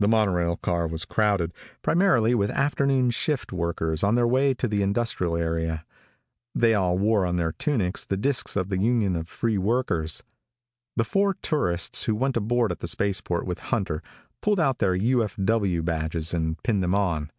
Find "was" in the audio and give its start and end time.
0.86-1.06